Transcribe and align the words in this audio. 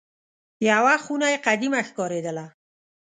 یوه 0.69 0.95
خونه 1.03 1.27
یې 1.33 1.37
قدیمه 1.47 1.81
ښکارېدله. 1.87 2.45